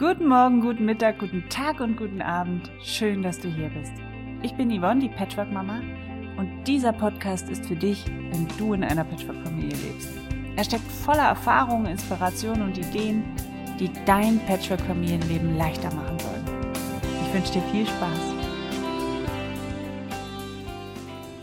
[0.00, 2.70] Guten Morgen, guten Mittag, guten Tag und guten Abend.
[2.82, 3.92] Schön, dass du hier bist.
[4.42, 5.82] Ich bin Yvonne, die Patchwork-Mama,
[6.38, 10.08] und dieser Podcast ist für dich, wenn du in einer Patchwork-Familie lebst.
[10.56, 13.24] Er steckt voller Erfahrungen, Inspirationen und Ideen,
[13.78, 16.46] die dein Patchwork-Familienleben leichter machen sollen.
[17.26, 18.34] Ich wünsche dir viel Spaß.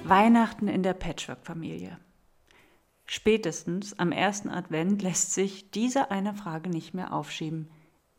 [0.05, 1.99] Weihnachten in der Patchwork-Familie.
[3.05, 7.69] Spätestens am ersten Advent lässt sich diese eine Frage nicht mehr aufschieben.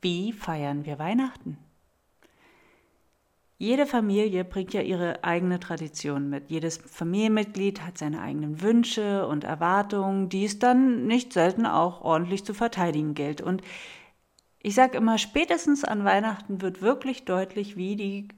[0.00, 1.58] Wie feiern wir Weihnachten?
[3.60, 6.48] Jede Familie bringt ja ihre eigene Tradition mit.
[6.48, 12.44] Jedes Familienmitglied hat seine eigenen Wünsche und Erwartungen, die es dann nicht selten auch ordentlich
[12.44, 13.40] zu verteidigen gilt.
[13.40, 13.62] Und
[14.60, 18.28] ich sage immer, spätestens an Weihnachten wird wirklich deutlich, wie die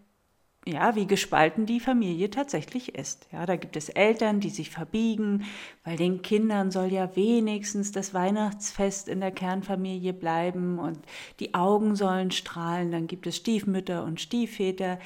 [0.66, 3.26] ja, wie gespalten die Familie tatsächlich ist.
[3.32, 5.44] Ja, da gibt es Eltern, die sich verbiegen,
[5.84, 10.98] weil den Kindern soll ja wenigstens das Weihnachtsfest in der Kernfamilie bleiben und
[11.40, 12.92] die Augen sollen strahlen.
[12.92, 14.98] Dann gibt es Stiefmütter und Stiefväter,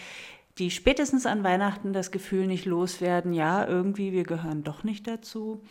[0.58, 5.62] die spätestens an Weihnachten das Gefühl nicht loswerden, ja, irgendwie wir gehören doch nicht dazu.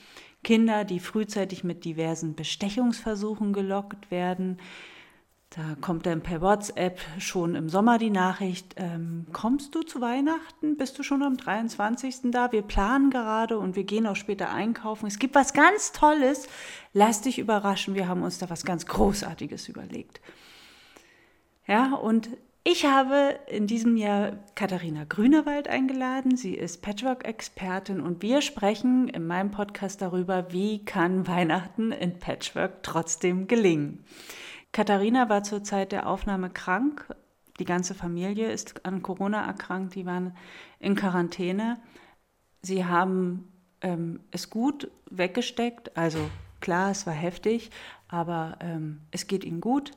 [0.43, 4.59] Kinder, die frühzeitig mit diversen Bestechungsversuchen gelockt werden,
[5.55, 10.77] da kommt dann per WhatsApp schon im Sommer die Nachricht, ähm, kommst du zu Weihnachten?
[10.77, 12.31] Bist du schon am 23.
[12.31, 12.51] da?
[12.51, 15.05] Wir planen gerade und wir gehen auch später einkaufen.
[15.05, 16.47] Es gibt was ganz Tolles.
[16.93, 17.93] Lass dich überraschen.
[17.93, 20.21] Wir haben uns da was ganz Großartiges überlegt.
[21.67, 22.29] Ja, und
[22.63, 26.35] ich habe in diesem Jahr Katharina Grünewald eingeladen.
[26.35, 32.81] Sie ist Patchwork-Expertin und wir sprechen in meinem Podcast darüber, wie kann Weihnachten in Patchwork
[32.81, 34.03] trotzdem gelingen.
[34.73, 37.15] Katharina war zur Zeit der Aufnahme krank.
[37.59, 39.93] Die ganze Familie ist an Corona erkrankt.
[39.93, 40.35] Die waren
[40.79, 41.79] in Quarantäne.
[42.63, 45.95] Sie haben ähm, es gut weggesteckt.
[45.95, 46.27] Also
[46.59, 47.69] klar, es war heftig,
[48.07, 49.91] aber ähm, es geht ihnen gut.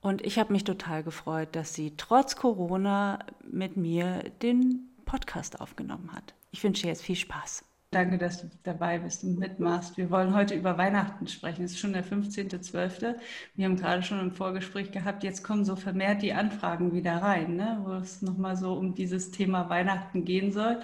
[0.00, 6.12] Und ich habe mich total gefreut, dass sie trotz Corona mit mir den Podcast aufgenommen
[6.12, 6.34] hat.
[6.52, 7.64] Ich wünsche jetzt viel Spaß.
[7.90, 9.96] Danke, dass du dabei bist und mitmachst.
[9.96, 11.64] Wir wollen heute über Weihnachten sprechen.
[11.64, 13.16] Es ist schon der 15.12.
[13.54, 15.24] Wir haben gerade schon ein Vorgespräch gehabt.
[15.24, 17.80] Jetzt kommen so vermehrt die Anfragen wieder rein, ne?
[17.82, 20.80] wo es nochmal so um dieses Thema Weihnachten gehen soll.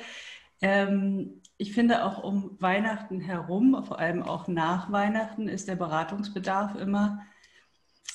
[0.62, 6.74] Ähm, ich finde auch um Weihnachten herum, vor allem auch nach Weihnachten, ist der Beratungsbedarf
[6.76, 7.20] immer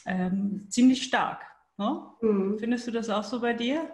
[0.07, 1.45] ähm, ziemlich stark.
[1.77, 2.07] Ne?
[2.21, 2.57] Mhm.
[2.57, 3.87] Findest du das auch so bei dir?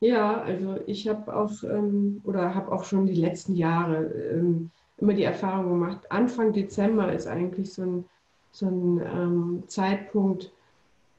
[0.00, 5.14] Ja, also ich habe auch ähm, oder habe auch schon die letzten Jahre ähm, immer
[5.14, 8.04] die Erfahrung gemacht, Anfang Dezember ist eigentlich so ein,
[8.50, 10.52] so ein ähm, Zeitpunkt,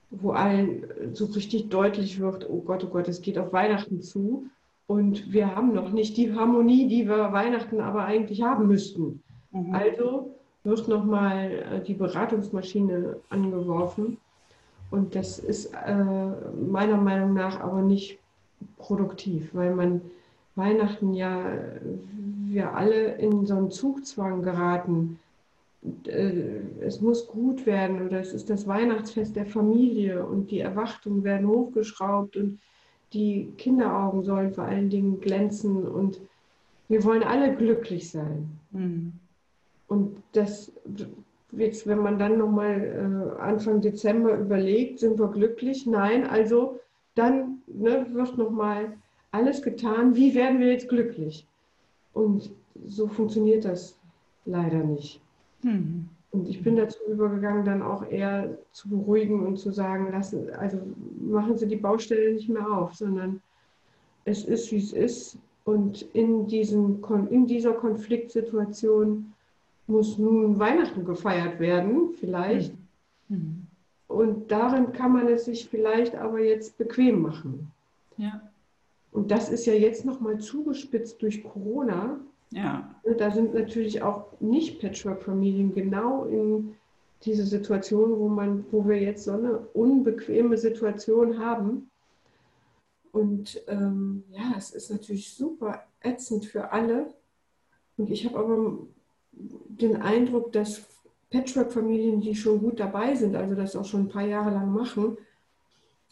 [0.10, 4.48] wo allen so richtig deutlich wird, oh Gott, oh Gott, es geht auf Weihnachten zu
[4.88, 9.22] und wir haben noch nicht die Harmonie, die wir Weihnachten aber eigentlich haben müssten.
[9.52, 9.76] Mhm.
[9.76, 14.18] Also wird nochmal äh, die Beratungsmaschine angeworfen
[14.92, 18.20] und das ist äh, meiner Meinung nach aber nicht
[18.78, 20.02] produktiv, weil man
[20.56, 21.54] Weihnachten ja,
[22.46, 25.20] wir alle in so einen Zugzwang geraten.
[26.06, 31.24] Äh, es muss gut werden oder es ist das Weihnachtsfest der Familie und die Erwartungen
[31.24, 32.60] werden hochgeschraubt und
[33.14, 36.20] die Kinderaugen sollen vor allen Dingen glänzen und
[36.90, 38.50] wir wollen alle glücklich sein.
[38.72, 39.14] Mhm.
[39.88, 40.72] Und das
[41.52, 45.86] jetzt, wenn man dann nochmal äh, Anfang Dezember überlegt, sind wir glücklich?
[45.86, 46.80] Nein, also
[47.18, 48.98] dann ne, wird nochmal
[49.32, 51.46] alles getan, wie werden wir jetzt glücklich?
[52.14, 52.52] Und
[52.86, 53.98] so funktioniert das
[54.46, 55.22] leider nicht.
[55.64, 56.10] Mhm.
[56.32, 60.80] Und ich bin dazu übergegangen, dann auch eher zu beruhigen und zu sagen, lassen, also
[61.20, 63.42] machen Sie die Baustelle nicht mehr auf, sondern
[64.26, 65.38] es ist, wie es ist.
[65.64, 69.34] Und in, diesem, in dieser Konfliktsituation
[69.88, 72.74] muss nun Weihnachten gefeiert werden, vielleicht.
[73.30, 73.67] Mhm.
[74.08, 77.72] Und darin kann man es sich vielleicht aber jetzt bequem machen.
[78.18, 78.42] Ja.
[79.12, 82.20] Und das ist ja jetzt nochmal zugespitzt durch Corona.
[82.52, 82.96] Ja.
[83.18, 86.76] Da sind natürlich auch nicht Patchwork-Familien genau in
[87.24, 91.90] diese Situation, wo, man, wo wir jetzt so eine unbequeme Situation haben.
[93.12, 97.14] Und ähm, ja, es ist natürlich super ätzend für alle.
[97.98, 98.78] Und ich habe aber
[99.32, 100.78] den Eindruck, dass
[101.30, 105.18] Patchwork-Familien, die schon gut dabei sind, also das auch schon ein paar Jahre lang machen,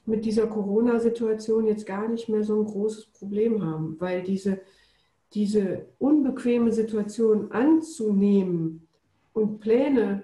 [0.05, 4.61] mit dieser Corona-Situation jetzt gar nicht mehr so ein großes Problem haben, weil diese,
[5.33, 8.87] diese unbequeme Situation anzunehmen
[9.33, 10.23] und Pläne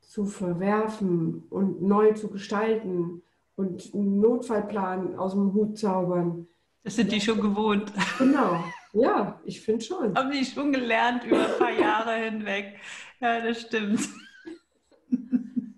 [0.00, 3.22] zu verwerfen und neu zu gestalten
[3.56, 6.46] und einen Notfallplan aus dem Hut zaubern.
[6.84, 7.92] Das sind die schon gewohnt.
[8.18, 8.62] Genau,
[8.92, 10.14] ja, ich finde schon.
[10.14, 12.78] Haben die schon gelernt über ein paar Jahre hinweg.
[13.20, 14.08] Ja, das stimmt.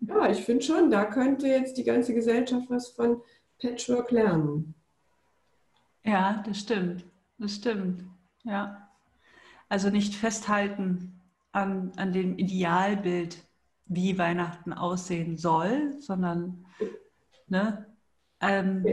[0.06, 3.20] Ja, ich finde schon, da könnte jetzt die ganze Gesellschaft was von
[3.60, 4.74] Patchwork lernen.
[6.04, 7.04] Ja, das stimmt.
[7.38, 8.04] Das stimmt.
[8.44, 8.88] Ja.
[9.68, 11.20] Also nicht festhalten
[11.52, 13.38] an, an dem Idealbild,
[13.86, 16.64] wie Weihnachten aussehen soll, sondern
[17.48, 17.86] ne,
[18.40, 18.84] ähm,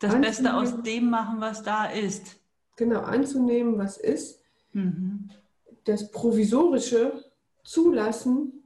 [0.00, 2.40] das Beste aus dem machen, was da ist.
[2.76, 4.42] Genau, anzunehmen, was ist.
[4.72, 5.30] Mhm.
[5.84, 7.24] Das Provisorische
[7.62, 8.64] zulassen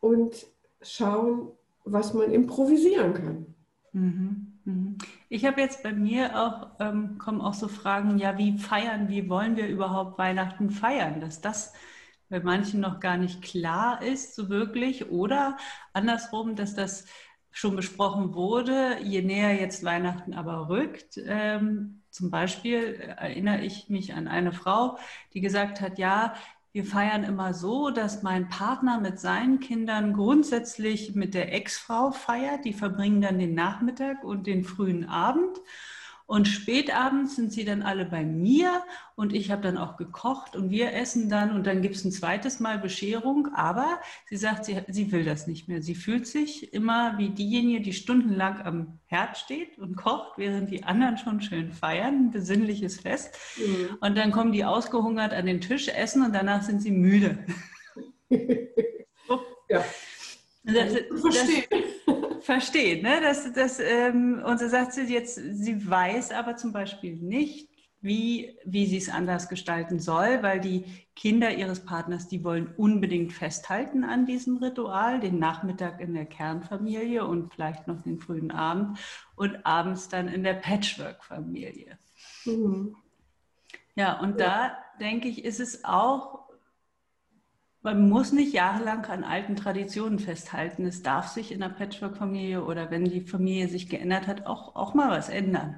[0.00, 0.46] und
[0.80, 1.50] schauen,
[1.84, 3.54] was man improvisieren kann.
[3.92, 4.52] Mhm.
[4.64, 4.98] mhm.
[5.28, 9.28] Ich habe jetzt bei mir auch, ähm, kommen auch so Fragen, ja, wie feiern, wie
[9.28, 11.20] wollen wir überhaupt Weihnachten feiern?
[11.20, 11.72] Dass das
[12.28, 15.10] bei manchen noch gar nicht klar ist, so wirklich.
[15.10, 15.56] Oder
[15.92, 17.06] andersrum, dass das
[17.50, 21.18] schon besprochen wurde, je näher jetzt Weihnachten aber rückt.
[21.26, 24.98] Ähm, zum Beispiel erinnere ich mich an eine Frau,
[25.34, 26.34] die gesagt hat, ja,
[26.72, 32.66] wir feiern immer so, dass mein Partner mit seinen Kindern grundsätzlich mit der Ex-Frau feiert.
[32.66, 35.56] Die verbringen dann den Nachmittag und den frühen Abend.
[36.26, 38.82] Und spätabends sind sie dann alle bei mir
[39.14, 42.10] und ich habe dann auch gekocht und wir essen dann und dann gibt es ein
[42.10, 43.54] zweites Mal Bescherung.
[43.54, 45.82] Aber sie sagt, sie, sie will das nicht mehr.
[45.82, 50.82] Sie fühlt sich immer wie diejenige, die stundenlang am Herd steht und kocht, während die
[50.82, 53.38] anderen schon schön feiern, ein besinnliches Fest.
[53.56, 53.96] Mhm.
[54.00, 57.38] Und dann kommen die ausgehungert an den Tisch, essen und danach sind sie müde.
[59.68, 59.84] ja.
[60.64, 62.15] Das, das,
[62.46, 63.20] versteht, ne?
[63.20, 67.68] Das, das, ähm, und so sagt sie jetzt, sie weiß aber zum Beispiel nicht,
[68.00, 70.84] wie, wie sie es anders gestalten soll, weil die
[71.16, 77.26] Kinder ihres Partners, die wollen unbedingt festhalten an diesem Ritual, den Nachmittag in der Kernfamilie
[77.26, 78.98] und vielleicht noch den frühen Abend
[79.34, 81.98] und abends dann in der Patchwork-Familie.
[82.44, 82.96] Mhm.
[83.96, 84.46] Ja, und ja.
[84.46, 86.45] da denke ich, ist es auch
[87.86, 90.84] man muss nicht jahrelang an alten Traditionen festhalten.
[90.86, 94.92] Es darf sich in der Patchwork-Familie oder wenn die Familie sich geändert hat, auch, auch
[94.94, 95.76] mal was ändern.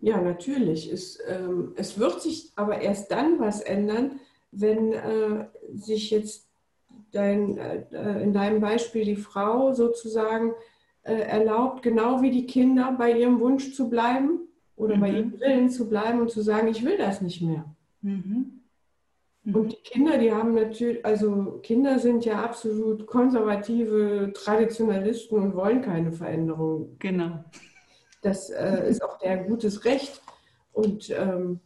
[0.00, 0.92] Ja, natürlich.
[0.92, 4.18] Es, ähm, es wird sich aber erst dann was ändern,
[4.50, 6.48] wenn äh, sich jetzt
[7.12, 10.54] dein, äh, in deinem Beispiel die Frau sozusagen
[11.04, 14.40] äh, erlaubt, genau wie die Kinder bei ihrem Wunsch zu bleiben
[14.74, 15.00] oder mhm.
[15.00, 17.64] bei ihrem Willen zu bleiben und zu sagen, ich will das nicht mehr.
[18.02, 18.57] Mhm.
[19.54, 19.68] Und mhm.
[19.68, 26.12] die Kinder, die haben natürlich, also Kinder sind ja absolut konservative Traditionalisten und wollen keine
[26.12, 26.96] Veränderung.
[26.98, 27.44] Genau.
[28.20, 30.20] Das äh, ist auch der gutes Recht.
[30.72, 31.60] Und ähm,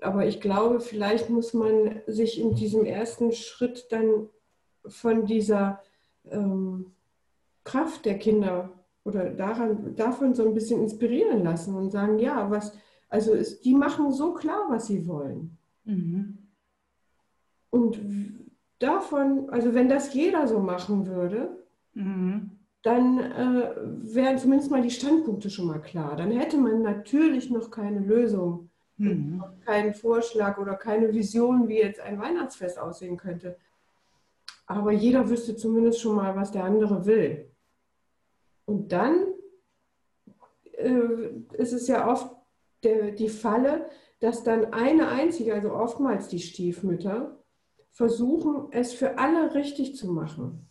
[0.00, 4.28] aber ich glaube, vielleicht muss man sich in diesem ersten Schritt dann
[4.86, 5.82] von dieser
[6.30, 6.92] ähm,
[7.64, 8.70] Kraft der Kinder
[9.04, 12.72] oder daran, davon so ein bisschen inspirieren lassen und sagen, ja, was,
[13.10, 15.58] also ist, die machen so klar, was sie wollen.
[15.84, 16.38] Mhm.
[17.74, 17.98] Und
[18.78, 21.58] davon, also wenn das jeder so machen würde,
[21.94, 22.52] mhm.
[22.82, 23.70] dann äh,
[24.14, 26.14] wären zumindest mal die Standpunkte schon mal klar.
[26.14, 29.42] Dann hätte man natürlich noch keine Lösung, mhm.
[29.66, 33.56] keinen Vorschlag oder keine Vision, wie jetzt ein Weihnachtsfest aussehen könnte.
[34.66, 37.50] Aber jeder wüsste zumindest schon mal, was der andere will.
[38.66, 39.16] Und dann
[40.74, 42.30] äh, ist es ja oft
[42.84, 43.90] der, die Falle,
[44.20, 47.40] dass dann eine einzige, also oftmals die Stiefmütter,
[47.94, 50.68] versuchen, es für alle richtig zu machen.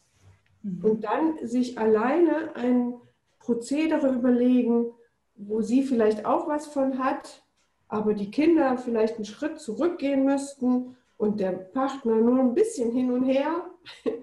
[0.61, 0.83] Mhm.
[0.83, 2.95] Und dann sich alleine ein
[3.39, 4.91] Prozedere überlegen,
[5.35, 7.43] wo sie vielleicht auch was von hat,
[7.87, 13.11] aber die Kinder vielleicht einen Schritt zurückgehen müssten und der Partner nur ein bisschen hin
[13.11, 13.69] und her.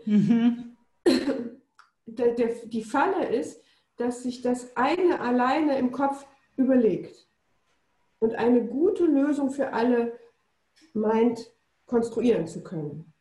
[0.04, 0.76] Mhm.
[2.06, 3.62] der, der, die Falle ist,
[3.96, 6.26] dass sich das eine alleine im Kopf
[6.56, 7.28] überlegt
[8.18, 10.18] und eine gute Lösung für alle
[10.92, 11.50] meint,
[11.90, 13.12] konstruieren zu können.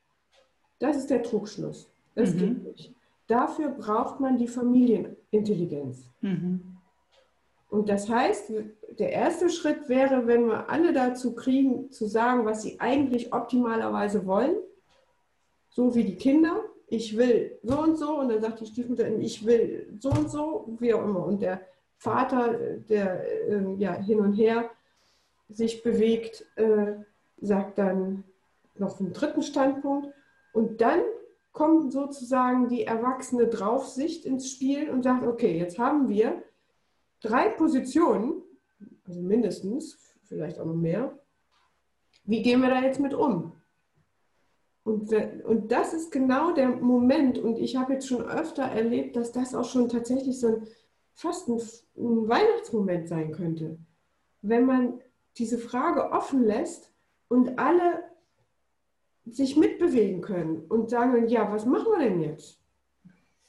[0.80, 1.90] Das ist der Trugschluss.
[2.16, 2.38] Das mhm.
[2.38, 2.94] geht nicht.
[3.28, 6.08] Dafür braucht man die Familienintelligenz.
[6.22, 6.78] Mhm.
[7.70, 8.52] Und das heißt,
[8.98, 14.26] der erste Schritt wäre, wenn wir alle dazu kriegen, zu sagen, was sie eigentlich optimalerweise
[14.26, 14.56] wollen,
[15.70, 19.46] so wie die Kinder, ich will so und so, und dann sagt die Stiefmutter, ich
[19.46, 21.24] will so und so, wie auch immer.
[21.24, 21.62] Und der
[21.98, 22.56] Vater,
[22.90, 24.72] der äh, ja, hin und her
[25.50, 26.94] sich bewegt, äh,
[27.42, 28.24] sagt dann,
[28.80, 30.08] noch einen dritten Standpunkt.
[30.54, 31.02] Und dann
[31.52, 36.44] kommt sozusagen die erwachsene Draufsicht ins Spiel und sagt, okay, jetzt haben wir
[37.22, 38.42] drei Positionen,
[39.06, 41.18] also mindestens, vielleicht auch noch mehr.
[42.24, 43.54] Wie gehen wir da jetzt mit um?
[44.84, 45.12] Und,
[45.44, 49.54] und das ist genau der Moment, und ich habe jetzt schon öfter erlebt, dass das
[49.54, 50.68] auch schon tatsächlich so ein,
[51.14, 51.58] fast ein,
[51.98, 53.78] ein Weihnachtsmoment sein könnte.
[54.42, 55.02] Wenn man
[55.38, 56.92] diese Frage offen lässt
[57.28, 58.04] und alle
[59.32, 62.60] sich mitbewegen können und sagen, ja, was machen wir denn jetzt?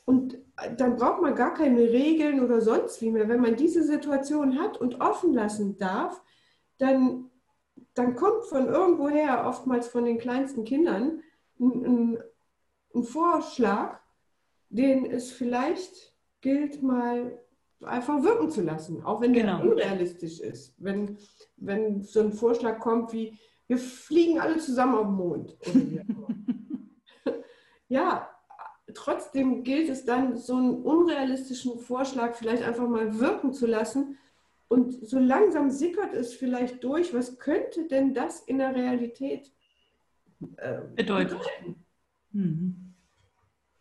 [0.05, 0.39] Und
[0.77, 3.29] dann braucht man gar keine Regeln oder sonst wie mehr.
[3.29, 6.21] Wenn man diese Situation hat und offen lassen darf,
[6.79, 7.31] dann,
[7.95, 11.23] dann kommt von irgendwoher, oftmals von den kleinsten Kindern,
[11.59, 12.19] ein,
[12.95, 14.01] ein, Vorschlag,
[14.69, 17.39] den es vielleicht gilt, mal
[17.83, 19.59] einfach wirken zu lassen, auch wenn genau.
[19.59, 20.75] der unrealistisch ist.
[20.79, 21.19] Wenn,
[21.57, 23.39] wenn so ein Vorschlag kommt wie,
[23.71, 25.57] wir fliegen alle zusammen auf den Mond.
[27.89, 28.29] ja,
[28.95, 34.19] trotzdem gilt es dann, so einen unrealistischen Vorschlag vielleicht einfach mal wirken zu lassen.
[34.67, 39.53] Und so langsam sickert es vielleicht durch, was könnte denn das in der Realität
[40.57, 41.37] äh, bedeuten?
[42.33, 42.95] Mhm.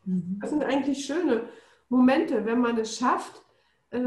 [0.05, 0.37] Mhm.
[0.39, 1.49] Das sind eigentlich schöne
[1.89, 3.41] Momente, wenn man es schafft,
[3.89, 4.01] äh,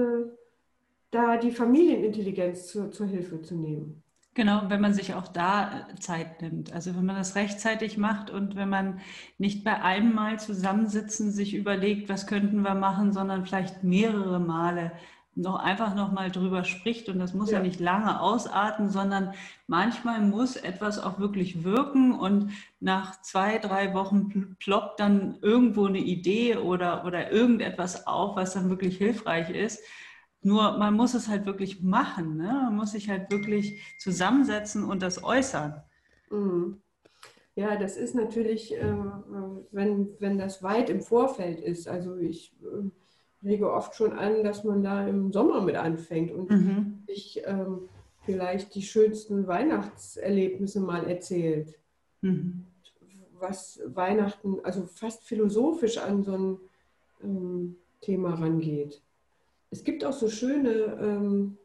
[1.10, 4.02] da die Familienintelligenz zu, zur Hilfe zu nehmen.
[4.34, 6.72] Genau, wenn man sich auch da äh, Zeit nimmt.
[6.72, 9.00] Also wenn man das rechtzeitig macht und wenn man
[9.36, 14.92] nicht bei einem Mal zusammensitzen sich überlegt, was könnten wir machen, sondern vielleicht mehrere Male
[15.34, 17.58] noch einfach noch mal drüber spricht und das muss ja.
[17.58, 17.62] ja.
[17.62, 19.32] nicht lange ausarten, sondern
[19.66, 26.00] manchmal muss etwas auch wirklich wirken und nach zwei, drei Wochen ploppt dann irgendwo eine
[26.00, 29.80] Idee oder, oder irgendetwas auf, was dann wirklich hilfreich ist.
[30.42, 32.36] Nur man muss es halt wirklich machen.
[32.36, 32.52] Ne?
[32.64, 35.82] Man muss sich halt wirklich zusammensetzen und das äußern.
[36.30, 36.80] Mhm.
[37.54, 38.94] Ja, das ist natürlich, äh,
[39.70, 41.86] wenn, wenn das weit im Vorfeld ist.
[41.86, 46.50] Also ich äh, rege oft schon an, dass man da im Sommer mit anfängt und
[46.50, 47.02] mhm.
[47.06, 47.88] sich ähm,
[48.24, 51.78] vielleicht die schönsten Weihnachtserlebnisse mal erzählt.
[52.22, 52.66] Mhm.
[53.38, 56.58] Was Weihnachten, also fast philosophisch an so ein
[57.22, 59.02] ähm, Thema rangeht
[59.72, 61.56] es gibt auch so schöne, ähm,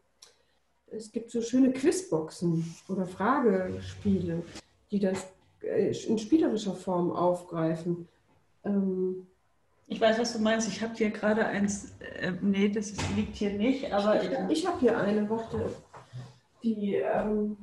[0.87, 4.41] es gibt so schöne Quizboxen oder Fragespiele,
[4.89, 5.27] die das
[5.61, 8.07] äh, in spielerischer Form aufgreifen.
[8.63, 9.27] Ähm,
[9.87, 10.69] ich weiß, was du meinst.
[10.69, 11.91] Ich habe hier gerade eins.
[11.99, 14.23] Äh, nee, das liegt hier nicht, aber.
[14.23, 15.69] Ich, ich habe hier eine, warte.
[16.63, 16.95] Die.
[16.95, 17.57] Ähm,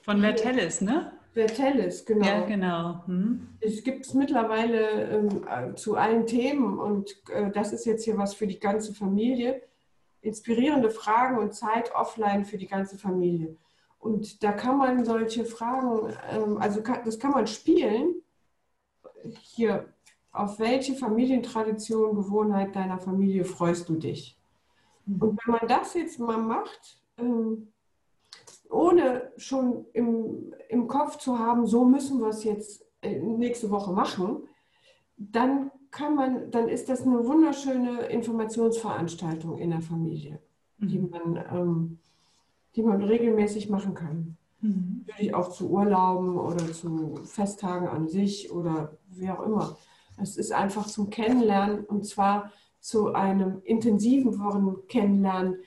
[0.00, 1.12] Von Vertellis, ne?
[1.38, 2.26] Vertellis, genau.
[2.26, 3.06] Ja, genau.
[3.06, 3.46] Hm.
[3.60, 8.18] Es gibt es mittlerweile ähm, äh, zu allen Themen und äh, das ist jetzt hier
[8.18, 9.62] was für die ganze Familie.
[10.20, 13.56] Inspirierende Fragen und Zeit offline für die ganze Familie.
[14.00, 18.16] Und da kann man solche Fragen, ähm, also kann, das kann man spielen.
[19.40, 19.92] Hier,
[20.32, 24.36] auf welche Familientradition, Gewohnheit deiner Familie freust du dich?
[25.06, 25.22] Hm.
[25.22, 27.68] Und wenn man das jetzt mal macht, ähm,
[28.70, 33.92] ohne schon im, im Kopf zu haben, so müssen wir es jetzt äh, nächste Woche
[33.92, 34.48] machen,
[35.16, 40.40] dann kann man, dann ist das eine wunderschöne Informationsveranstaltung in der Familie,
[40.78, 40.88] mhm.
[40.88, 41.98] die, man, ähm,
[42.76, 44.36] die man regelmäßig machen kann.
[44.60, 45.04] Mhm.
[45.06, 49.76] Natürlich auch zu Urlauben oder zu Festtagen an sich oder wie auch immer.
[50.20, 55.58] Es ist einfach zum Kennenlernen und zwar zu einem intensiveren Kennenlernen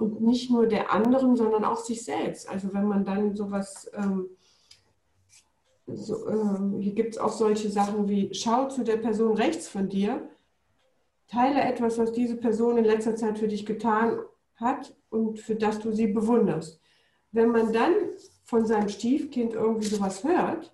[0.00, 2.48] und nicht nur der anderen, sondern auch sich selbst.
[2.48, 4.30] Also wenn man dann sowas, ähm,
[5.86, 9.88] so, ähm, hier gibt es auch solche Sachen wie, schau zu der Person rechts von
[9.88, 10.28] dir,
[11.28, 14.20] teile etwas, was diese Person in letzter Zeit für dich getan
[14.56, 16.80] hat und für das du sie bewunderst.
[17.32, 17.92] Wenn man dann
[18.44, 20.72] von seinem Stiefkind irgendwie sowas hört,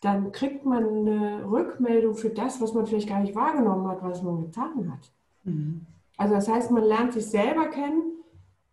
[0.00, 4.22] dann kriegt man eine Rückmeldung für das, was man vielleicht gar nicht wahrgenommen hat, was
[4.22, 5.10] man getan hat.
[5.44, 5.86] Mhm.
[6.16, 8.19] Also das heißt, man lernt sich selber kennen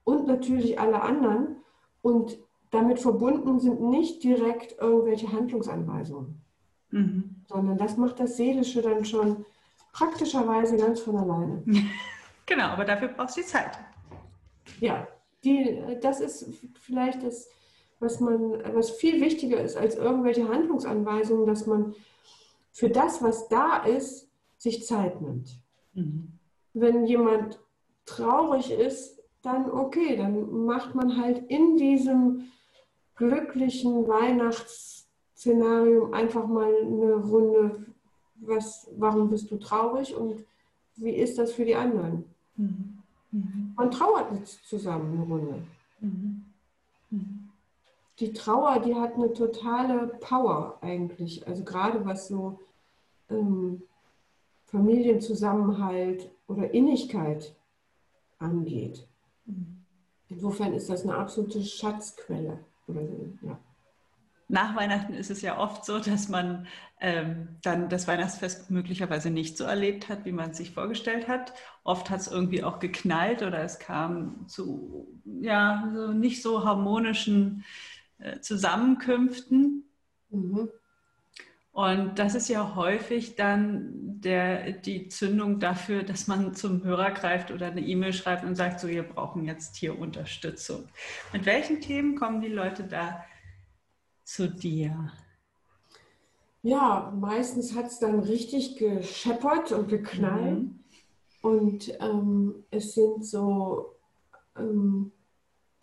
[0.08, 1.58] und natürlich alle anderen.
[2.02, 2.38] Und
[2.72, 6.42] damit verbunden sind nicht direkt irgendwelche Handlungsanweisungen,
[6.92, 7.44] mhm.
[7.48, 9.46] sondern das macht das Seelische dann schon
[9.92, 11.64] praktischerweise ganz von alleine.
[12.50, 13.78] Genau, aber dafür brauchst du die Zeit.
[14.80, 15.06] Ja,
[15.44, 16.50] die, das ist
[16.80, 17.50] vielleicht das,
[18.00, 21.94] was man, was viel wichtiger ist als irgendwelche Handlungsanweisungen, dass man
[22.72, 25.60] für das, was da ist, sich Zeit nimmt.
[25.94, 26.40] Mhm.
[26.74, 27.60] Wenn jemand
[28.06, 29.17] traurig ist,
[29.48, 32.52] dann okay, dann macht man halt in diesem
[33.16, 37.86] glücklichen Weihnachtsszenario einfach mal eine Runde,
[38.36, 40.46] was, warum bist du traurig und
[40.98, 42.26] wie ist das für die anderen?
[42.58, 42.98] Mhm.
[43.32, 43.74] Mhm.
[43.76, 45.64] Man trauert jetzt zusammen eine Runde.
[46.02, 46.44] Mhm.
[47.10, 47.50] mhm.
[48.20, 51.48] Die Trauer, die hat eine totale Power eigentlich.
[51.48, 52.60] Also gerade was so
[53.30, 53.84] ähm,
[54.66, 57.56] Familienzusammenhalt oder Innigkeit
[58.40, 59.07] angeht.
[60.30, 62.60] Insofern ist das eine absolute Schatzquelle.
[63.42, 63.60] Ja.
[64.50, 66.68] Nach Weihnachten ist es ja oft so, dass man
[67.02, 71.54] ähm, dann das Weihnachtsfest möglicherweise nicht so erlebt hat, wie man es sich vorgestellt hat.
[71.84, 77.66] Oft hat es irgendwie auch geknallt oder es kam zu ja, so nicht so harmonischen
[78.20, 79.84] äh, Zusammenkünften.
[80.30, 80.70] Mhm.
[81.78, 87.52] Und das ist ja häufig dann der, die Zündung dafür, dass man zum Hörer greift
[87.52, 90.88] oder eine E-Mail schreibt und sagt, so, wir brauchen jetzt hier Unterstützung.
[91.34, 93.24] Mit welchen Themen kommen die Leute da
[94.24, 95.12] zu dir?
[96.64, 100.64] Ja, meistens hat es dann richtig gescheppert und geknallt.
[100.64, 100.80] Mhm.
[101.44, 103.94] Und ähm, es sind so,
[104.58, 105.12] ähm,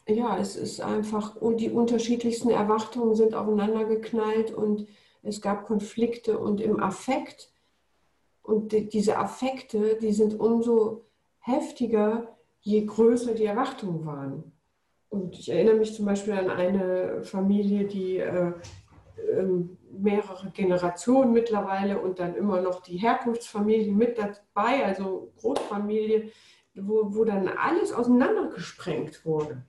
[0.09, 4.89] ja, es ist einfach, und die unterschiedlichsten Erwartungen sind aufeinander geknallt und
[5.25, 7.53] es gab Konflikte und im Affekt.
[8.43, 11.07] Und die, diese Affekte, die sind umso
[11.41, 14.53] heftiger, je größer die Erwartungen waren.
[15.09, 18.53] Und ich erinnere mich zum Beispiel an eine Familie, die äh,
[19.17, 19.47] äh,
[19.93, 26.31] mehrere Generationen mittlerweile und dann immer noch die Herkunftsfamilie mit dabei, also Großfamilie,
[26.75, 29.63] wo, wo dann alles auseinandergesprengt wurde.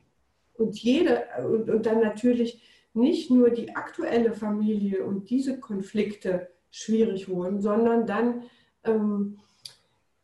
[0.57, 2.61] Und jede, und, und dann natürlich
[2.95, 8.43] nicht nur die aktuelle Familie und diese Konflikte schwierig wurden, sondern dann
[8.83, 9.37] ähm,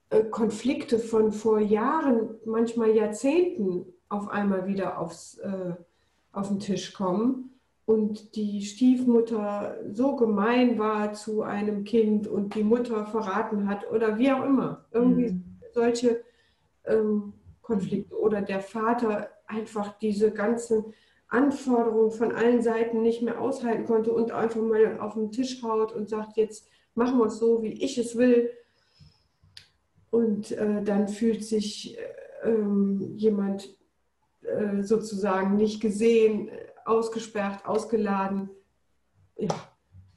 [0.10, 5.74] äh, Konflikte von vor Jahren, manchmal Jahrzehnten auf einmal wieder aufs, äh,
[6.34, 7.52] auf den Tisch kommen
[7.86, 14.18] und die Stiefmutter so gemein war zu einem Kind und die Mutter verraten hat oder
[14.18, 14.86] wie auch immer.
[14.92, 15.58] Irgendwie mhm.
[15.74, 16.22] solche
[16.86, 20.94] ähm, Konflikte oder der Vater einfach diese ganzen
[21.32, 25.94] Anforderungen von allen Seiten nicht mehr aushalten konnte und einfach mal auf den Tisch haut
[25.94, 28.52] und sagt, jetzt machen wir es so, wie ich es will.
[30.10, 32.52] Und äh, dann fühlt sich äh,
[33.16, 33.74] jemand
[34.42, 36.52] äh, sozusagen nicht gesehen,
[36.84, 38.50] ausgesperrt, ausgeladen.
[39.38, 39.48] Ja,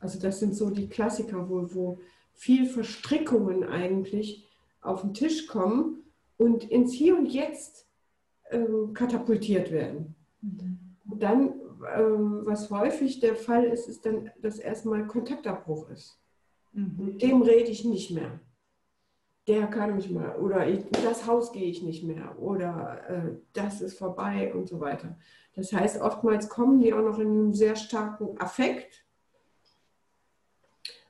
[0.01, 2.01] also das sind so die Klassiker, wo, wo
[2.33, 4.49] viel Verstrickungen eigentlich
[4.81, 6.03] auf den Tisch kommen
[6.39, 7.87] und ins Hier und Jetzt
[8.51, 10.17] ähm, katapultiert werden.
[10.41, 10.84] Mhm.
[11.25, 11.55] Dann,
[11.97, 16.21] ähm, was häufig der Fall ist, ist dann, dass erstmal Kontaktabbruch ist.
[16.75, 16.97] Mhm.
[16.99, 18.41] Mit dem rede ich nicht mehr.
[19.49, 23.81] Der kann mich mal, oder ich, das Haus gehe ich nicht mehr, oder äh, das
[23.81, 25.17] ist vorbei und so weiter.
[25.55, 29.07] Das heißt, oftmals kommen die auch noch in einem sehr starken Affekt,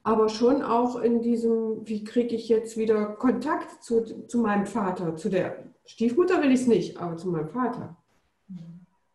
[0.04, 5.16] aber schon auch in diesem, wie kriege ich jetzt wieder Kontakt zu, zu meinem Vater,
[5.16, 7.96] zu der Stiefmutter will ich es nicht, aber zu meinem Vater.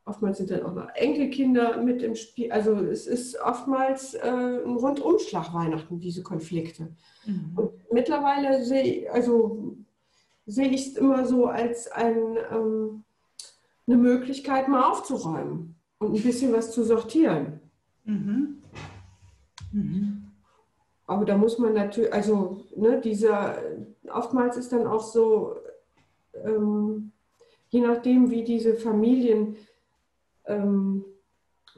[0.10, 2.52] Oftmals sind dann auch noch Enkelkinder mit im Spiel.
[2.52, 6.88] Also es ist oftmals äh, ein Rundumschlag Weihnachten, diese Konflikte.
[7.28, 7.52] Mhm.
[7.56, 9.78] Und mittlerweile sehe also,
[10.48, 13.04] seh ich es immer so als ein, ähm,
[13.86, 17.60] eine Möglichkeit, mal aufzuräumen und ein bisschen was zu sortieren.
[18.06, 18.64] Mhm.
[19.72, 20.24] Mhm.
[21.06, 23.60] Aber da muss man natürlich, also ne, dieser,
[24.12, 25.56] oftmals ist dann auch so,
[26.44, 27.12] ähm,
[27.70, 29.56] je nachdem, wie diese Familien
[30.46, 31.06] ähm,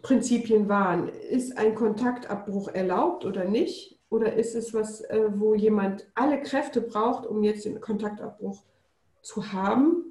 [0.01, 1.09] Prinzipien waren.
[1.09, 3.99] Ist ein Kontaktabbruch erlaubt oder nicht?
[4.09, 8.63] Oder ist es was, äh, wo jemand alle Kräfte braucht, um jetzt den Kontaktabbruch
[9.21, 10.03] zu haben?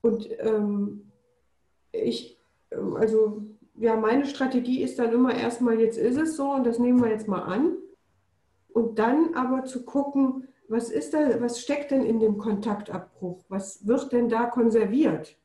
[0.00, 1.12] Und ähm,
[1.92, 3.42] ich, ähm, also
[3.74, 7.10] ja, meine Strategie ist dann immer erstmal, jetzt ist es so und das nehmen wir
[7.10, 7.76] jetzt mal an.
[8.72, 13.44] Und dann aber zu gucken, was ist da, was steckt denn in dem Kontaktabbruch?
[13.48, 15.36] Was wird denn da konserviert?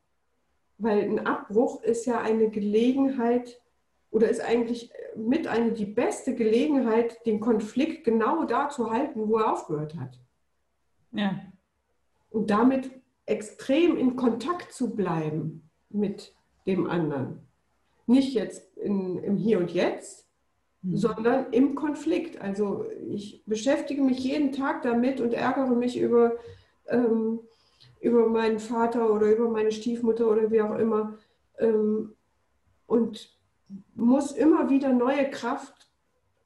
[0.77, 3.59] Weil ein Abbruch ist ja eine Gelegenheit
[4.11, 9.37] oder ist eigentlich mit eine die beste Gelegenheit, den Konflikt genau da zu halten, wo
[9.37, 10.19] er aufgehört hat.
[11.11, 11.39] Ja.
[12.29, 12.91] Und damit
[13.25, 16.33] extrem in Kontakt zu bleiben mit
[16.65, 17.47] dem anderen.
[18.05, 20.27] Nicht jetzt in, im Hier und Jetzt,
[20.81, 20.97] mhm.
[20.97, 22.39] sondern im Konflikt.
[22.41, 26.33] Also ich beschäftige mich jeden Tag damit und ärgere mich über
[26.87, 27.39] ähm,
[27.99, 31.17] über meinen Vater oder über meine Stiefmutter oder wie auch immer
[31.59, 32.13] ähm,
[32.85, 33.35] und
[33.95, 35.89] muss immer wieder neue Kraft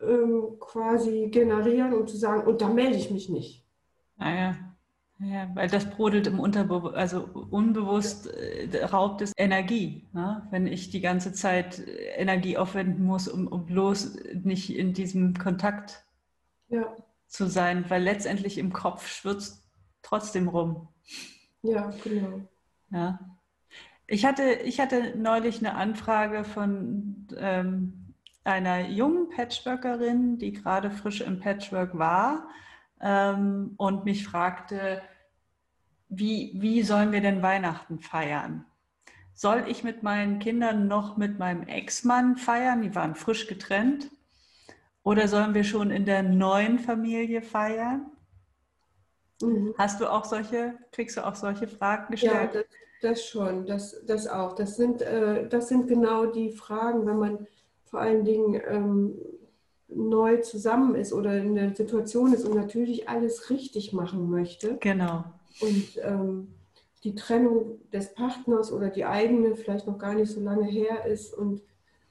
[0.01, 3.63] ähm, quasi generieren, um zu sagen, und da melde ich mich nicht.
[4.17, 4.49] Naja.
[4.49, 4.71] Ah
[5.23, 10.07] ja, weil das brodelt im Unterbewusst, also unbewusst äh, raubt es Energie.
[10.13, 10.47] Ne?
[10.49, 15.35] Wenn ich die ganze Zeit äh, Energie aufwenden muss, um, um bloß nicht in diesem
[15.35, 16.03] Kontakt
[16.69, 16.95] ja.
[17.27, 19.43] zu sein, weil letztendlich im Kopf schwirrt
[20.01, 20.87] trotzdem rum.
[21.63, 22.41] Ja, genau.
[22.89, 23.19] Ja.
[24.07, 31.21] Ich hatte, ich hatte neulich eine Anfrage von ähm, einer jungen Patchworkerin, die gerade frisch
[31.21, 32.49] im Patchwork war
[32.99, 35.01] ähm, und mich fragte,
[36.09, 38.65] wie, wie sollen wir denn Weihnachten feiern?
[39.33, 42.81] Soll ich mit meinen Kindern noch mit meinem Ex-Mann feiern?
[42.81, 44.11] Die waren frisch getrennt.
[45.03, 48.11] Oder sollen wir schon in der neuen Familie feiern?
[49.41, 49.73] Mhm.
[49.77, 52.54] Hast du auch solche, kriegst du auch solche Fragen gestellt?
[52.54, 52.65] Ja, das,
[53.01, 54.54] das schon, das, das auch.
[54.54, 57.47] Das sind, äh, das sind genau die Fragen, wenn man
[57.86, 59.15] vor allen Dingen ähm,
[59.88, 64.77] neu zusammen ist oder in der Situation ist und natürlich alles richtig machen möchte.
[64.80, 65.25] Genau.
[65.60, 66.47] Und ähm,
[67.04, 71.34] die Trennung des Partners oder die eigene vielleicht noch gar nicht so lange her ist
[71.34, 71.62] und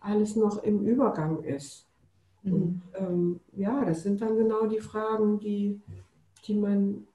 [0.01, 1.87] alles noch im Übergang ist.
[2.43, 2.53] Mhm.
[2.53, 5.81] Und ähm, ja, das sind dann genau die Fragen, die,
[6.47, 7.07] die man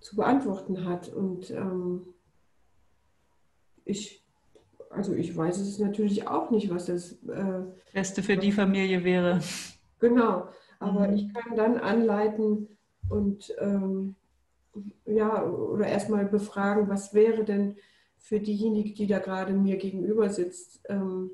[0.00, 1.08] zu beantworten hat.
[1.08, 2.06] Und ähm,
[3.84, 4.24] ich,
[4.90, 9.40] also ich weiß es natürlich auch nicht, was das äh, Beste für die Familie wäre.
[9.98, 11.14] Genau, aber mhm.
[11.14, 12.68] ich kann dann anleiten
[13.08, 14.14] und ähm,
[15.06, 17.76] ja, oder erstmal befragen, was wäre denn
[18.18, 21.30] für diejenige, die da gerade mir gegenüber sitzt, ähm,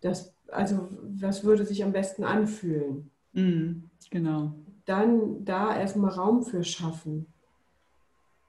[0.00, 3.10] das, also was würde sich am besten anfühlen?
[3.32, 4.54] Mhm, genau.
[4.84, 7.26] Dann da erstmal Raum für schaffen.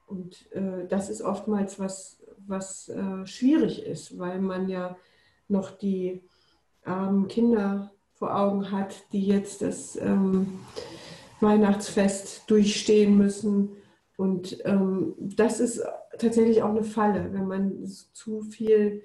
[0.06, 4.96] Und äh, das ist oftmals was, was äh, schwierig ist, weil man ja
[5.48, 6.22] noch die
[6.84, 10.60] armen Kinder vor Augen hat, die jetzt das ähm,
[11.40, 13.70] Weihnachtsfest durchstehen müssen
[14.16, 15.82] und ähm, das ist
[16.18, 19.02] tatsächlich auch eine Falle, wenn man zu viel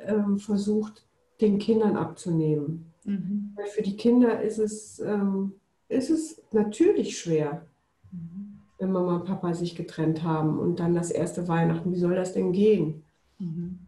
[0.00, 1.06] ähm, versucht,
[1.40, 2.92] den Kindern abzunehmen.
[3.04, 3.52] Mhm.
[3.56, 5.54] Weil für die Kinder ist es, ähm,
[5.88, 7.66] ist es natürlich schwer,
[8.12, 8.53] mhm.
[8.78, 11.92] Wenn Mama und Papa sich getrennt haben und dann das erste Weihnachten.
[11.92, 13.04] Wie soll das denn gehen?
[13.38, 13.78] Mhm.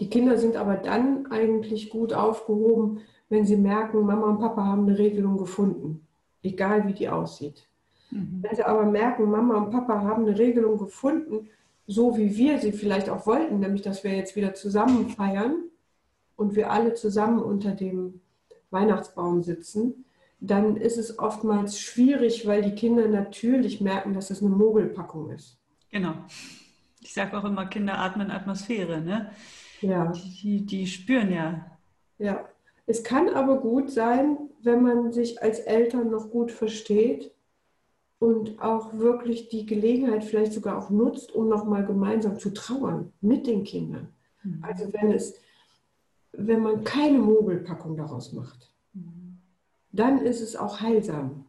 [0.00, 4.86] Die Kinder sind aber dann eigentlich gut aufgehoben, wenn sie merken, Mama und Papa haben
[4.86, 6.06] eine Regelung gefunden,
[6.42, 7.66] egal wie die aussieht.
[8.10, 8.40] Mhm.
[8.42, 11.48] Wenn sie aber merken, Mama und Papa haben eine Regelung gefunden,
[11.86, 15.64] so wie wir sie vielleicht auch wollten, nämlich dass wir jetzt wieder zusammen feiern
[16.36, 18.20] und wir alle zusammen unter dem
[18.70, 20.04] Weihnachtsbaum sitzen,
[20.40, 25.58] dann ist es oftmals schwierig, weil die Kinder natürlich merken, dass es eine Mogelpackung ist.
[25.90, 26.14] Genau.
[27.00, 29.30] Ich sage auch immer, Kinder atmen Atmosphäre, ne?
[29.80, 30.12] Ja.
[30.42, 31.66] Die, die spüren ja.
[32.18, 32.48] Ja.
[32.86, 37.32] Es kann aber gut sein, wenn man sich als Eltern noch gut versteht
[38.18, 43.46] und auch wirklich die Gelegenheit vielleicht sogar auch nutzt, um nochmal gemeinsam zu trauern mit
[43.46, 44.08] den Kindern.
[44.42, 44.62] Mhm.
[44.62, 45.34] Also wenn es,
[46.32, 48.72] wenn man keine Mogelpackung daraus macht.
[49.98, 51.46] Dann ist es auch heilsam.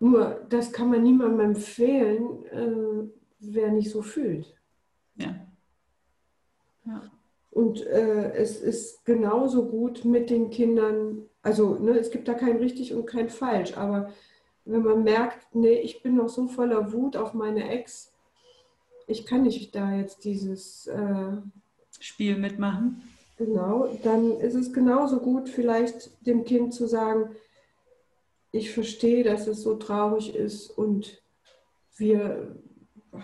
[0.00, 3.08] Nur, das kann man niemandem empfehlen, äh,
[3.40, 4.54] wer nicht so fühlt.
[5.16, 5.34] Ja.
[6.84, 7.02] ja.
[7.50, 12.58] Und äh, es ist genauso gut mit den Kindern, also ne, es gibt da kein
[12.58, 14.12] richtig und kein falsch, aber
[14.64, 18.12] wenn man merkt, nee, ich bin noch so voller Wut auf meine Ex,
[19.06, 21.38] ich kann nicht da jetzt dieses äh,
[21.98, 23.02] Spiel mitmachen.
[23.38, 27.36] Genau, dann ist es genauso gut, vielleicht dem Kind zu sagen,
[28.50, 31.22] ich verstehe, dass es so traurig ist und
[31.96, 32.56] wir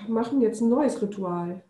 [0.08, 1.64] machen jetzt ein neues Ritual.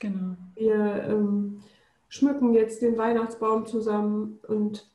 [0.00, 0.36] Genau.
[0.56, 1.62] Wir ähm,
[2.08, 4.90] schmücken jetzt den Weihnachtsbaum zusammen und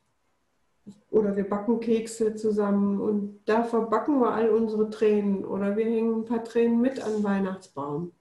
[1.12, 6.22] oder wir backen Kekse zusammen und da verbacken wir all unsere Tränen oder wir hängen
[6.22, 8.12] ein paar Tränen mit an den Weihnachtsbaum.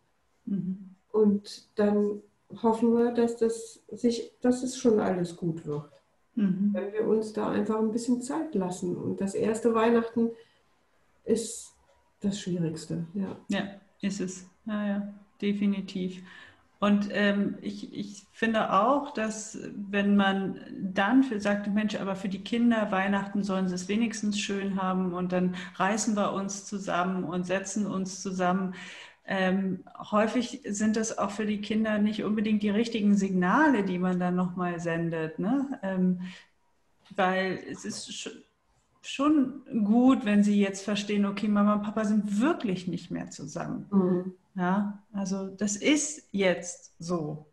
[0.47, 0.95] Mhm.
[1.11, 2.23] Und dann
[2.63, 5.91] hoffen wir, dass das sich, dass es schon alles gut wird.
[6.35, 6.71] Mhm.
[6.73, 8.97] Wenn wir uns da einfach ein bisschen Zeit lassen.
[8.97, 10.31] Und das erste Weihnachten
[11.25, 11.75] ist
[12.21, 13.07] das Schwierigste.
[13.15, 13.63] Ja, ja
[14.01, 14.47] ist es.
[14.67, 16.23] Ja, ja, definitiv.
[16.81, 22.29] Und ähm, ich, ich finde auch, dass wenn man dann für, sagt, Mensch, aber für
[22.29, 27.25] die Kinder Weihnachten sollen sie es wenigstens schön haben und dann reißen wir uns zusammen
[27.25, 28.75] und setzen uns zusammen.
[29.31, 34.19] Ähm, häufig sind das auch für die Kinder nicht unbedingt die richtigen Signale, die man
[34.19, 35.39] dann nochmal sendet.
[35.39, 35.79] Ne?
[35.83, 36.23] Ähm,
[37.15, 38.31] weil es ist
[39.03, 43.87] schon gut, wenn sie jetzt verstehen, okay, Mama und Papa sind wirklich nicht mehr zusammen.
[43.91, 44.35] Mhm.
[44.55, 47.45] Ja, also das ist jetzt so.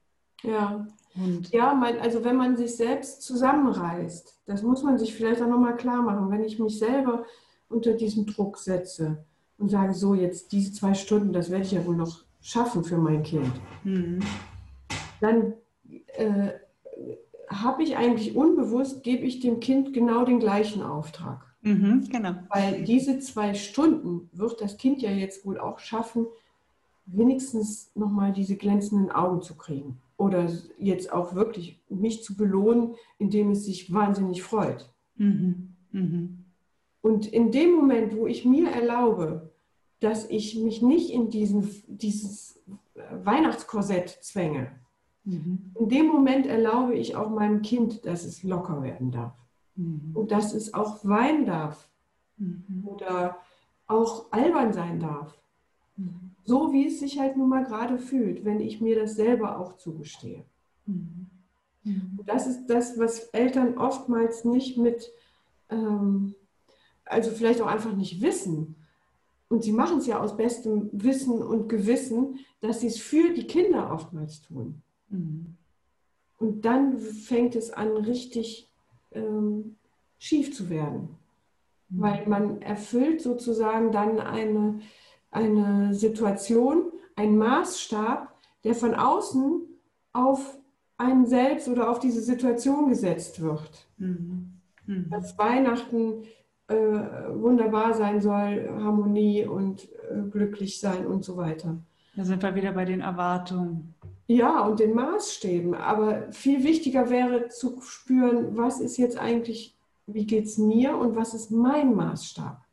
[0.44, 0.88] Ja.
[1.14, 5.48] Und ja, mein, also wenn man sich selbst zusammenreißt, das muss man sich vielleicht auch
[5.48, 7.26] nochmal klar machen, wenn ich mich selber
[7.68, 9.26] unter diesen Druck setze
[9.58, 12.98] und sage, so jetzt diese zwei Stunden, das werde ich ja wohl noch schaffen für
[12.98, 13.52] mein Kind,
[13.84, 14.20] mhm.
[15.22, 15.54] dann
[16.18, 16.52] äh,
[17.48, 21.46] habe ich eigentlich unbewusst, gebe ich dem Kind genau den gleichen Auftrag.
[21.62, 22.36] Mhm, genau.
[22.50, 26.28] Weil diese zwei Stunden wird das Kind ja jetzt wohl auch schaffen,
[27.08, 30.00] wenigstens nochmal diese glänzenden Augen zu kriegen.
[30.18, 34.90] Oder jetzt auch wirklich mich zu belohnen, indem es sich wahnsinnig freut.
[35.16, 35.76] Mhm.
[35.92, 36.45] Mhm.
[37.06, 39.52] Und in dem Moment, wo ich mir erlaube,
[40.00, 42.60] dass ich mich nicht in diesen, dieses
[42.96, 44.72] Weihnachtskorsett zwänge,
[45.24, 45.72] mhm.
[45.76, 49.36] in dem Moment erlaube ich auch meinem Kind, dass es locker werden darf.
[49.76, 50.16] Mhm.
[50.16, 51.88] Und dass es auch weinen darf.
[52.38, 52.88] Mhm.
[52.88, 53.38] Oder
[53.86, 55.38] auch albern sein darf.
[56.44, 59.78] So wie es sich halt nun mal gerade fühlt, wenn ich mir das selber auch
[59.78, 60.44] zugestehe.
[60.88, 61.28] Mhm.
[62.18, 65.12] Und das ist das, was Eltern oftmals nicht mit
[65.70, 66.34] ähm,
[67.06, 68.76] also vielleicht auch einfach nicht wissen.
[69.48, 73.48] Und sie machen es ja aus bestem Wissen und Gewissen, dass sie es für die
[73.48, 74.82] Kinder oftmals tun.
[75.10, 75.56] Mhm.
[76.40, 78.68] Und dann fängt es an, richtig
[79.12, 79.76] ähm,
[80.18, 81.10] schief zu werden.
[81.90, 82.02] Mhm.
[82.02, 84.80] Weil man erfüllt sozusagen dann eine,
[85.32, 89.62] eine Situation, einen Maßstab, der von außen
[90.12, 90.58] auf
[90.98, 93.88] einen selbst oder auf diese Situation gesetzt wird.
[93.98, 94.54] Mhm.
[94.88, 95.10] Mhm.
[95.10, 96.24] Dass Weihnachten
[96.68, 101.78] äh, wunderbar sein soll, Harmonie und äh, glücklich sein und so weiter.
[102.16, 103.94] Da sind wir wieder bei den Erwartungen.
[104.28, 105.76] Ja, und den Maßstäben.
[105.76, 111.16] Aber viel wichtiger wäre zu spüren, was ist jetzt eigentlich, wie geht es mir und
[111.16, 112.66] was ist mein Maßstab?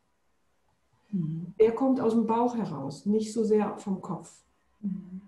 [1.10, 1.54] Mhm.
[1.60, 4.32] Der kommt aus dem Bauch heraus, nicht so sehr vom Kopf.
[4.80, 5.20] Mhm.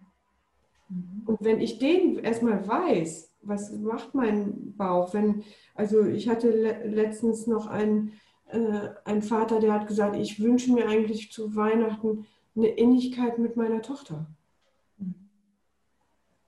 [0.89, 1.23] Mhm.
[1.27, 5.43] Und wenn ich den erstmal weiß, was macht mein Bauch, wenn,
[5.75, 8.13] also ich hatte le letztens noch einen,
[8.55, 13.57] äh, einen Vater, der hat gesagt, ich wünsche mir eigentlich zu Weihnachten eine Innigkeit mit
[13.57, 14.27] meiner Tochter.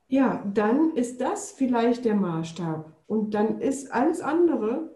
[0.09, 2.92] Ja, dann ist das vielleicht der Maßstab.
[3.07, 4.95] Und dann ist alles andere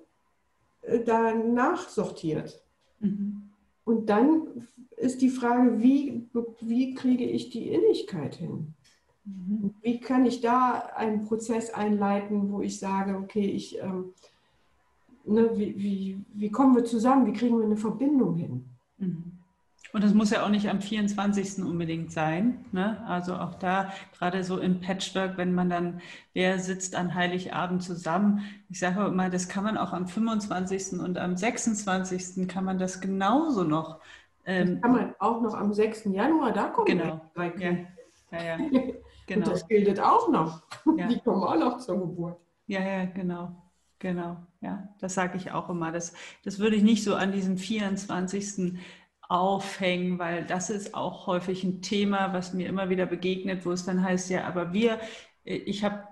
[0.82, 2.62] äh, danach sortiert.
[3.00, 3.50] Mhm.
[3.84, 6.28] Und dann ist die Frage, wie,
[6.60, 8.74] wie kriege ich die Innigkeit hin?
[9.24, 9.74] Mhm.
[9.82, 14.12] Wie kann ich da einen Prozess einleiten, wo ich sage, okay, ich, ähm,
[15.24, 18.64] ne, wie, wie, wie kommen wir zusammen, wie kriegen wir eine Verbindung hin?
[18.98, 19.30] Mhm.
[19.92, 21.64] Und das muss ja auch nicht am 24.
[21.64, 22.64] unbedingt sein.
[22.70, 23.02] Ne?
[23.08, 26.00] Also auch da, gerade so im Patchwork, wenn man dann,
[26.32, 28.42] wer sitzt an Heiligabend zusammen.
[28.68, 31.00] Ich sage immer, das kann man auch am 25.
[31.00, 32.46] und am 26.
[32.46, 33.98] kann man das genauso noch.
[34.46, 36.04] Ähm, das kann man auch noch am 6.
[36.04, 37.20] Januar, da kommen genau.
[37.34, 37.52] wir.
[37.58, 37.70] Ja.
[38.32, 38.56] Ja, ja.
[39.26, 39.46] Genau.
[39.46, 40.62] Und das gilt auch noch.
[40.96, 41.06] Ja.
[41.08, 42.36] Die kommen auch noch zur Geburt.
[42.66, 43.50] Ja, ja, genau.
[44.00, 44.38] Genau.
[44.62, 45.92] Ja, das sage ich auch immer.
[45.92, 48.78] Das, das würde ich nicht so an diesem 24.
[49.28, 53.84] aufhängen, weil das ist auch häufig ein Thema, was mir immer wieder begegnet, wo es
[53.84, 55.00] dann heißt, ja, aber wir
[55.42, 56.04] ich habe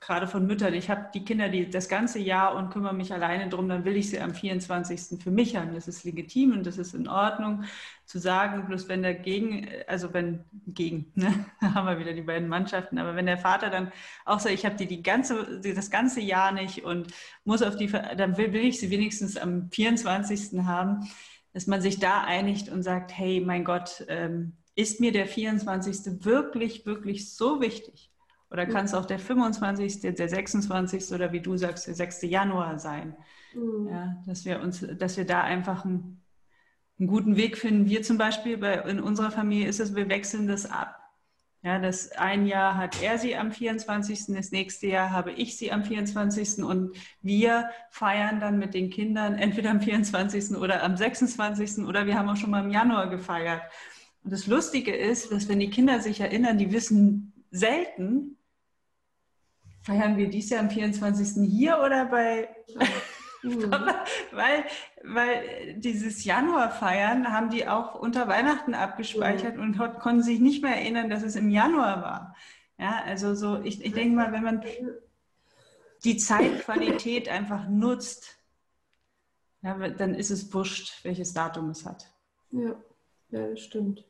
[0.00, 3.50] gerade von Müttern, ich habe die Kinder die, das ganze Jahr und kümmere mich alleine
[3.50, 5.22] drum, dann will ich sie am 24.
[5.22, 5.74] für mich haben.
[5.74, 7.64] Das ist legitim und das ist in Ordnung
[8.06, 8.66] zu sagen.
[8.66, 13.26] Bloß wenn dagegen, also wenn gegen, ne, haben wir wieder die beiden Mannschaften, aber wenn
[13.26, 13.92] der Vater dann
[14.24, 17.08] auch sagt, ich habe die, die ganze, das ganze Jahr nicht und
[17.44, 20.60] muss auf die, dann will, will ich sie wenigstens am 24.
[20.64, 21.06] haben,
[21.52, 26.24] dass man sich da einigt und sagt, hey, mein Gott, ähm, ist mir der 24.
[26.24, 28.10] wirklich, wirklich so wichtig?
[28.54, 31.12] Oder kann es auch der 25., der 26.
[31.12, 32.22] oder wie du sagst, der 6.
[32.22, 33.16] Januar sein?
[33.52, 33.88] Mhm.
[33.88, 36.22] Ja, dass wir uns, dass wir da einfach einen,
[37.00, 37.88] einen, guten Weg finden.
[37.88, 41.00] Wir zum Beispiel bei, in unserer Familie ist es, wir wechseln das ab.
[41.64, 45.72] Ja, das ein Jahr hat er sie am 24., das nächste Jahr habe ich sie
[45.72, 46.62] am 24.
[46.62, 50.56] und wir feiern dann mit den Kindern entweder am 24.
[50.56, 51.84] oder am 26.
[51.84, 53.62] oder wir haben auch schon mal im Januar gefeiert.
[54.22, 58.36] Und das Lustige ist, dass wenn die Kinder sich erinnern, die wissen selten,
[59.84, 61.46] Feiern wir dies Jahr am 24.
[61.50, 62.48] hier oder bei...
[63.44, 63.70] Mhm.
[64.32, 64.64] weil,
[65.02, 69.76] weil dieses Januar-Feiern haben die auch unter Weihnachten abgespeichert mhm.
[69.76, 72.36] und konnten sich nicht mehr erinnern, dass es im Januar war.
[72.78, 74.64] Ja, also so, ich, ich denke mal, wenn man
[76.04, 78.38] die Zeitqualität einfach nutzt,
[79.60, 82.10] ja, dann ist es wurscht, welches Datum es hat.
[82.50, 82.74] Ja,
[83.28, 84.04] ja das stimmt.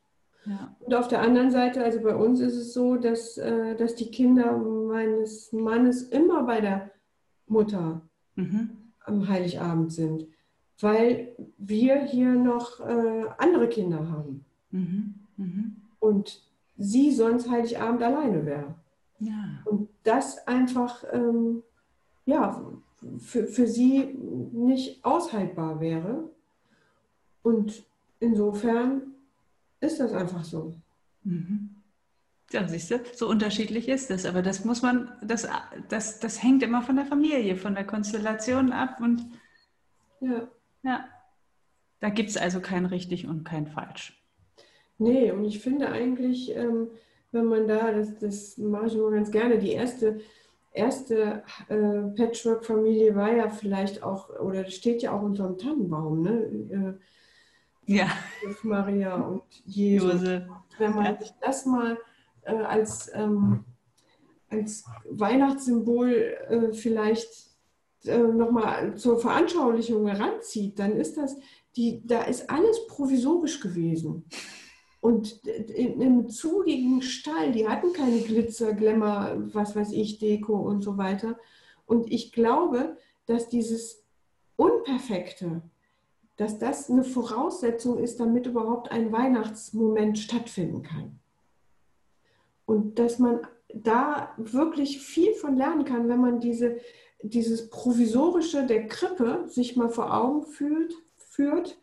[0.45, 0.75] Ja.
[0.79, 4.11] Und auf der anderen Seite, also bei uns ist es so, dass, äh, dass die
[4.11, 6.91] Kinder meines Mannes immer bei der
[7.47, 8.01] Mutter
[8.35, 8.71] mhm.
[9.05, 10.27] am Heiligabend sind,
[10.79, 14.45] weil wir hier noch äh, andere Kinder haben.
[14.71, 15.15] Mhm.
[15.37, 15.75] Mhm.
[15.99, 16.41] Und
[16.77, 18.75] sie sonst Heiligabend alleine wäre.
[19.19, 19.61] Ja.
[19.65, 21.63] Und das einfach ähm,
[22.25, 22.63] ja,
[23.19, 24.17] für, für sie
[24.51, 26.29] nicht aushaltbar wäre.
[27.43, 27.83] Und
[28.19, 29.14] insofern
[29.79, 30.73] ist das einfach so.
[31.23, 31.75] Mhm.
[32.51, 34.25] Ja, siehst du, so unterschiedlich ist es.
[34.25, 35.47] Aber das muss man, das,
[35.89, 38.99] das, das hängt immer von der Familie, von der Konstellation ab.
[39.01, 39.25] Und
[40.21, 40.47] ja,
[40.83, 41.05] ja
[41.99, 44.21] da gibt es also kein richtig und kein falsch.
[44.97, 46.89] Nee, und ich finde eigentlich, ähm,
[47.31, 50.19] wenn man da, das, das mache ich immer ganz gerne, die erste,
[50.71, 56.97] erste äh, Patchwork-Familie war ja vielleicht auch, oder steht ja auch unter dem Tannenbaum, ne?
[56.99, 57.05] Äh,
[57.85, 58.07] ja.
[58.63, 60.13] Maria und Jesus.
[60.13, 60.47] Jose.
[60.77, 61.19] Wenn man ja.
[61.19, 61.97] sich das mal
[62.43, 63.63] äh, als, ähm,
[64.49, 67.29] als Weihnachtssymbol äh, vielleicht
[68.05, 71.37] äh, nochmal zur Veranschaulichung heranzieht, dann ist das,
[71.75, 74.25] die, da ist alles provisorisch gewesen.
[75.01, 80.81] Und in einem zugigen Stall, die hatten keine Glitzer, Glamour, was weiß ich, Deko und
[80.81, 81.37] so weiter.
[81.85, 84.03] Und ich glaube, dass dieses
[84.55, 85.61] Unperfekte,
[86.37, 91.19] dass das eine Voraussetzung ist, damit überhaupt ein Weihnachtsmoment stattfinden kann.
[92.65, 93.41] Und dass man
[93.73, 96.77] da wirklich viel von lernen kann, wenn man diese,
[97.21, 101.77] dieses Provisorische der Krippe sich mal vor Augen fühlt, führt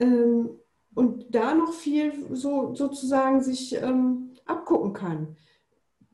[0.00, 0.50] ähm,
[0.94, 5.36] und da noch viel so sozusagen sich ähm, abgucken kann.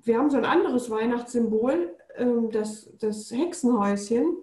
[0.03, 4.37] Wir haben so ein anderes Weihnachtssymbol, ähm, das, das Hexenhäuschen.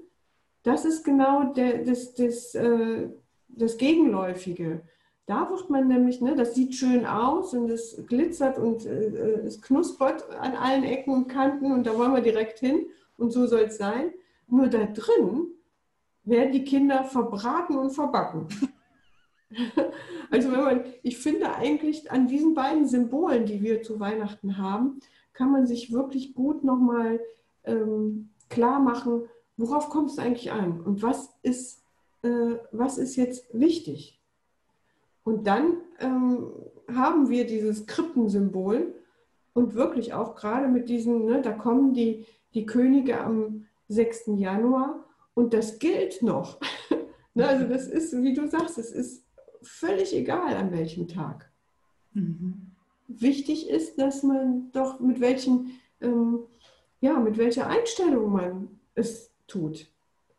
[0.69, 3.09] Das ist genau der, das, das, äh,
[3.47, 4.83] das Gegenläufige.
[5.25, 9.45] Da wird man nämlich, ne, das sieht schön aus und es glitzert und äh, äh,
[9.47, 12.85] es knuspert an allen Ecken und Kanten und da wollen wir direkt hin
[13.17, 14.13] und so soll es sein.
[14.45, 15.47] Nur da drin
[16.23, 18.47] werden die Kinder verbraten und verbacken.
[20.29, 24.99] also wenn man, ich finde eigentlich an diesen beiden Symbolen, die wir zu Weihnachten haben,
[25.33, 27.19] kann man sich wirklich gut nochmal
[27.63, 29.23] ähm, klar machen,
[29.59, 31.83] worauf kommt es eigentlich an und was ist,
[32.23, 34.21] äh, was ist jetzt wichtig.
[35.23, 36.51] Und dann ähm,
[36.87, 38.95] haben wir dieses Krippensymbol
[39.53, 44.31] und wirklich auch gerade mit diesen, ne, da kommen die, die Könige am 6.
[44.37, 46.61] Januar und das gilt noch.
[47.33, 49.25] ne, also das ist, wie du sagst, es ist
[49.61, 51.51] völlig egal an welchem Tag.
[52.13, 52.71] Mhm.
[53.09, 56.39] Wichtig ist, dass man doch mit welchen, ähm,
[57.01, 59.87] ja, mit welcher Einstellung man es tut,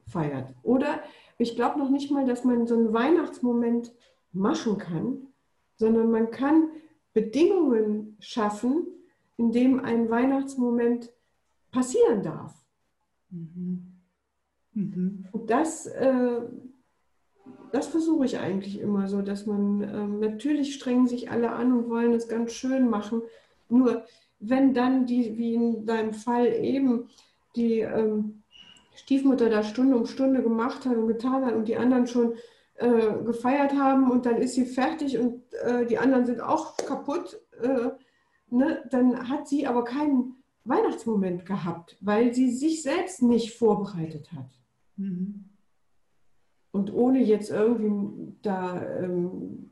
[0.06, 0.54] feiert.
[0.62, 1.00] Oder
[1.38, 3.92] ich glaube noch nicht mal, dass man so einen Weihnachtsmoment
[4.32, 5.28] machen kann,
[5.76, 6.68] sondern man kann
[7.12, 8.86] Bedingungen schaffen,
[9.36, 11.10] in dem ein Weihnachtsmoment
[11.72, 12.54] passieren darf.
[13.30, 13.90] Mhm.
[14.74, 15.24] Mhm.
[15.32, 16.42] Und das, äh,
[17.72, 21.88] das versuche ich eigentlich immer so, dass man äh, natürlich strengen sich alle an und
[21.88, 23.22] wollen es ganz schön machen.
[23.68, 24.04] Nur
[24.38, 27.08] wenn dann die, wie in deinem Fall eben,
[27.56, 28.39] die ähm,
[29.00, 32.34] Stiefmutter da Stunde um Stunde gemacht hat und getan hat und die anderen schon
[32.74, 37.40] äh, gefeiert haben und dann ist sie fertig und äh, die anderen sind auch kaputt,
[37.62, 37.90] äh,
[38.50, 38.82] ne?
[38.90, 44.50] dann hat sie aber keinen Weihnachtsmoment gehabt, weil sie sich selbst nicht vorbereitet hat.
[44.96, 45.46] Mhm.
[46.72, 49.70] Und ohne jetzt irgendwie da ähm,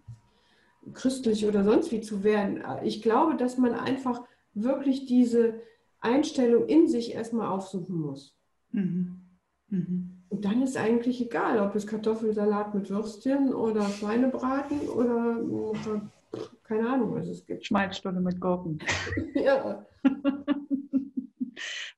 [0.94, 4.22] christlich oder sonst wie zu werden, ich glaube, dass man einfach
[4.54, 5.60] wirklich diese
[6.00, 8.37] Einstellung in sich erstmal aufsuchen muss.
[8.72, 9.20] Mhm.
[9.68, 10.18] Mhm.
[10.28, 15.40] Und dann ist eigentlich egal, ob es Kartoffelsalat mit Würstchen oder Schweinebraten oder
[16.64, 17.64] keine Ahnung, was es gibt.
[17.64, 18.78] Schmalzstunde mit Gurken.
[19.34, 19.86] ja.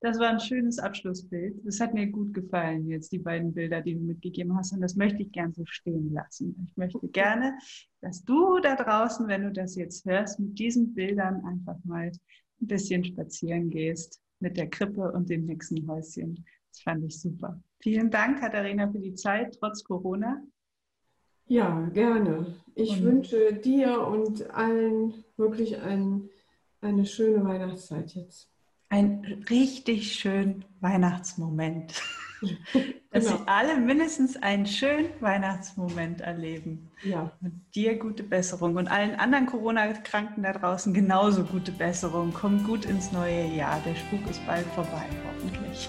[0.00, 1.60] Das war ein schönes Abschlussbild.
[1.66, 4.72] Das hat mir gut gefallen, jetzt die beiden Bilder, die du mitgegeben hast.
[4.72, 6.66] Und das möchte ich gern so stehen lassen.
[6.66, 7.58] Ich möchte gerne,
[8.00, 12.10] dass du da draußen, wenn du das jetzt hörst, mit diesen Bildern einfach mal
[12.60, 16.46] ein bisschen spazieren gehst mit der Krippe und dem Hexenhäuschen.
[16.70, 17.60] Das fand ich super.
[17.80, 20.42] Vielen Dank, Katharina, für die Zeit, trotz Corona.
[21.46, 22.54] Ja, gerne.
[22.76, 26.28] Ich und wünsche dir und allen wirklich ein,
[26.80, 28.48] eine schöne Weihnachtszeit jetzt.
[28.88, 32.00] Ein richtig schönen Weihnachtsmoment.
[33.10, 33.38] Dass genau.
[33.38, 36.88] Sie alle mindestens einen schönen Weihnachtsmoment erleben.
[37.02, 37.32] Ja.
[37.40, 42.32] Und dir gute Besserung und allen anderen Corona-Kranken da draußen genauso gute Besserung.
[42.32, 43.80] Kommt gut ins neue Jahr.
[43.84, 45.88] Der Spuk ist bald vorbei, hoffentlich.